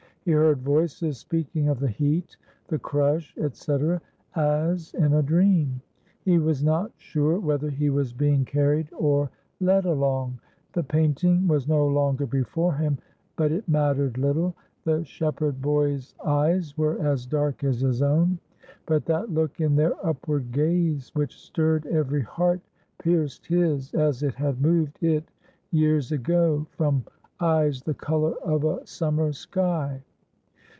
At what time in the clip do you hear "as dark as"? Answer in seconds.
17.03-17.79